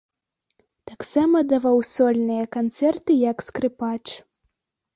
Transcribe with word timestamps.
Таксама 0.91 1.37
даваў 1.51 1.77
сольныя 1.91 2.45
канцэрты 2.57 3.21
як 3.29 3.37
скрыпач. 3.51 4.05